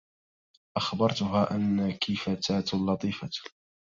[0.77, 3.29] أخبرتها أنك فتاة لطيفة.